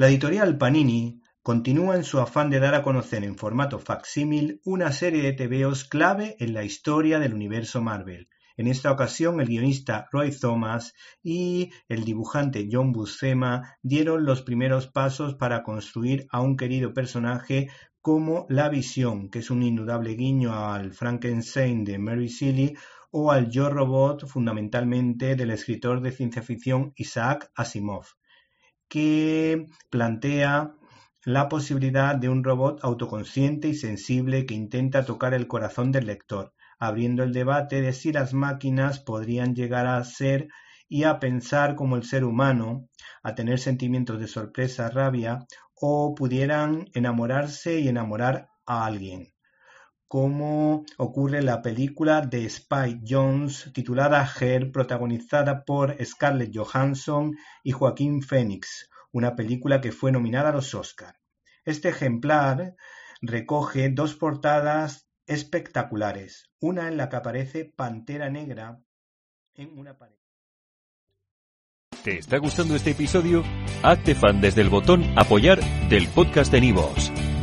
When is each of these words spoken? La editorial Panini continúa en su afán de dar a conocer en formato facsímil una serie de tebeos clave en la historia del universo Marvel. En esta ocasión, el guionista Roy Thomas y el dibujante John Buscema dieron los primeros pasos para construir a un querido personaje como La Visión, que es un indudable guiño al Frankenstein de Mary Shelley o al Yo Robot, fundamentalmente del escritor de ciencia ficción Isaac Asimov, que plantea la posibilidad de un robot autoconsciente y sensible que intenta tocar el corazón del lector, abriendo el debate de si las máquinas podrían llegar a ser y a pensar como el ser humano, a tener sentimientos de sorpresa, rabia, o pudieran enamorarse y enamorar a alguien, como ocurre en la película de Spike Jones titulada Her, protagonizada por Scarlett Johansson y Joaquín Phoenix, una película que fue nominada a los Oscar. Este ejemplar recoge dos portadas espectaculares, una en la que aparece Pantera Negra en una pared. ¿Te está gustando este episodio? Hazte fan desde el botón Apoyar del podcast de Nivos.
La 0.00 0.06
editorial 0.06 0.58
Panini 0.58 1.22
continúa 1.42 1.96
en 1.96 2.04
su 2.04 2.20
afán 2.20 2.50
de 2.50 2.60
dar 2.60 2.76
a 2.76 2.84
conocer 2.84 3.24
en 3.24 3.36
formato 3.36 3.80
facsímil 3.80 4.60
una 4.64 4.92
serie 4.92 5.22
de 5.22 5.32
tebeos 5.32 5.82
clave 5.82 6.36
en 6.38 6.54
la 6.54 6.62
historia 6.62 7.18
del 7.18 7.34
universo 7.34 7.82
Marvel. 7.82 8.28
En 8.56 8.68
esta 8.68 8.92
ocasión, 8.92 9.40
el 9.40 9.48
guionista 9.48 10.06
Roy 10.12 10.30
Thomas 10.30 10.94
y 11.20 11.72
el 11.88 12.04
dibujante 12.04 12.68
John 12.70 12.92
Buscema 12.92 13.76
dieron 13.82 14.24
los 14.24 14.42
primeros 14.42 14.86
pasos 14.86 15.34
para 15.34 15.64
construir 15.64 16.28
a 16.30 16.42
un 16.42 16.56
querido 16.56 16.94
personaje 16.94 17.66
como 18.00 18.46
La 18.48 18.68
Visión, 18.68 19.30
que 19.30 19.40
es 19.40 19.50
un 19.50 19.64
indudable 19.64 20.14
guiño 20.14 20.54
al 20.54 20.92
Frankenstein 20.92 21.82
de 21.82 21.98
Mary 21.98 22.28
Shelley 22.28 22.76
o 23.10 23.32
al 23.32 23.50
Yo 23.50 23.68
Robot, 23.68 24.28
fundamentalmente 24.28 25.34
del 25.34 25.50
escritor 25.50 26.00
de 26.02 26.12
ciencia 26.12 26.42
ficción 26.42 26.92
Isaac 26.94 27.50
Asimov, 27.56 28.06
que 28.88 29.66
plantea 29.90 30.74
la 31.24 31.48
posibilidad 31.48 32.16
de 32.16 32.28
un 32.28 32.42
robot 32.42 32.80
autoconsciente 32.82 33.68
y 33.68 33.74
sensible 33.74 34.46
que 34.46 34.54
intenta 34.54 35.04
tocar 35.04 35.34
el 35.34 35.46
corazón 35.46 35.92
del 35.92 36.06
lector, 36.06 36.54
abriendo 36.78 37.22
el 37.22 37.32
debate 37.32 37.82
de 37.82 37.92
si 37.92 38.12
las 38.12 38.32
máquinas 38.32 39.00
podrían 39.00 39.54
llegar 39.54 39.86
a 39.86 40.02
ser 40.04 40.48
y 40.88 41.04
a 41.04 41.18
pensar 41.18 41.74
como 41.74 41.96
el 41.96 42.04
ser 42.04 42.24
humano, 42.24 42.88
a 43.22 43.34
tener 43.34 43.58
sentimientos 43.58 44.18
de 44.18 44.26
sorpresa, 44.26 44.88
rabia, 44.88 45.46
o 45.74 46.14
pudieran 46.14 46.86
enamorarse 46.94 47.80
y 47.80 47.88
enamorar 47.88 48.48
a 48.64 48.86
alguien, 48.86 49.32
como 50.08 50.86
ocurre 50.96 51.38
en 51.38 51.46
la 51.46 51.60
película 51.60 52.22
de 52.22 52.46
Spike 52.46 53.02
Jones 53.06 53.70
titulada 53.74 54.26
Her, 54.40 54.72
protagonizada 54.72 55.64
por 55.64 55.94
Scarlett 56.02 56.56
Johansson 56.56 57.36
y 57.62 57.72
Joaquín 57.72 58.22
Phoenix, 58.22 58.88
una 59.12 59.36
película 59.36 59.82
que 59.82 59.92
fue 59.92 60.10
nominada 60.10 60.48
a 60.48 60.52
los 60.52 60.74
Oscar. 60.74 61.16
Este 61.64 61.90
ejemplar 61.90 62.74
recoge 63.20 63.90
dos 63.90 64.14
portadas 64.14 65.08
espectaculares, 65.26 66.50
una 66.58 66.88
en 66.88 66.96
la 66.96 67.10
que 67.10 67.16
aparece 67.16 67.64
Pantera 67.66 68.30
Negra 68.30 68.80
en 69.54 69.78
una 69.78 69.98
pared. 69.98 70.16
¿Te 72.02 72.18
está 72.18 72.38
gustando 72.38 72.74
este 72.76 72.92
episodio? 72.92 73.44
Hazte 73.82 74.14
fan 74.14 74.40
desde 74.40 74.62
el 74.62 74.70
botón 74.70 75.04
Apoyar 75.18 75.60
del 75.90 76.08
podcast 76.08 76.50
de 76.50 76.60
Nivos. 76.62 77.12